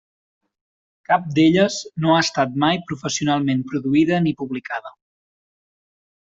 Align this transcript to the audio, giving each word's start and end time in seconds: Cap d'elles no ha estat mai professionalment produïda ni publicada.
Cap 1.09 1.27
d'elles 1.35 1.77
no 2.05 2.13
ha 2.13 2.21
estat 2.23 2.57
mai 2.65 2.81
professionalment 2.93 3.61
produïda 3.75 4.21
ni 4.27 4.35
publicada. 4.41 4.95